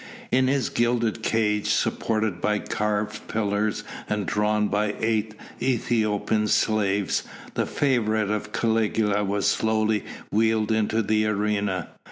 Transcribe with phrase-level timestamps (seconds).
[0.31, 7.21] In his gilded cage supported by carved pillars and drawn by eight Ethiopian slaves,
[7.53, 11.89] the favourite of Caligula was slowly wheeled into the arena.